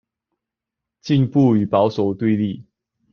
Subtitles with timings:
[1.03, 2.65] 進步與保守的對立